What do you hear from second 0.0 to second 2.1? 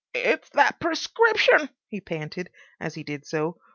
"It's that prescription," he